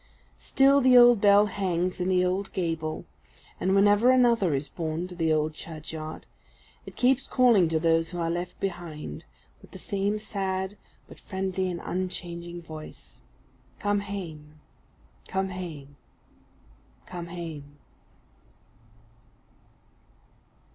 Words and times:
Still 0.39 0.81
the 0.81 0.97
old 0.97 1.21
bell 1.21 1.45
hangs 1.45 2.01
in 2.01 2.09
the 2.09 2.25
old 2.25 2.51
gable; 2.53 3.05
and 3.59 3.75
whenever 3.75 4.09
another 4.09 4.55
is 4.55 4.67
borne 4.67 5.07
to 5.07 5.13
the 5.13 5.31
old 5.31 5.53
churchyard, 5.53 6.25
it 6.87 6.95
keeps 6.95 7.27
calling 7.27 7.69
to 7.69 7.79
those 7.79 8.09
who 8.09 8.17
are 8.19 8.31
left 8.31 8.59
behind, 8.59 9.25
with 9.61 9.69
the 9.69 9.77
same 9.77 10.17
sad, 10.17 10.75
but 11.07 11.19
friendly 11.19 11.69
and 11.69 11.81
unchanging 11.83 12.63
voice 12.63 13.21
_"Come 13.77 13.99
hame! 13.99 14.59
come 15.27 15.49
hame! 15.49 15.97
come 17.05 17.27
hame!" 17.27 17.77